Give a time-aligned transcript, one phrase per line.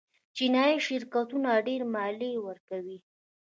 [0.35, 2.97] چینايي شرکتونه ډېرې مالیې ورکوي.